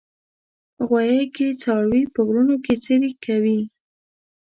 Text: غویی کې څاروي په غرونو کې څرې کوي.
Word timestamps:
غویی 0.87 1.23
کې 1.35 1.47
څاروي 1.61 2.03
په 2.13 2.19
غرونو 2.27 2.55
کې 2.65 2.73
څرې 2.83 3.11
کوي. 3.25 3.59